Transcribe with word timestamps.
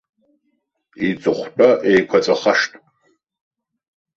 Иҵыхәтәа 1.07 1.69
еиқәаҵәахашт. 1.91 2.71